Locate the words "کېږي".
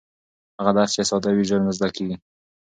1.95-2.15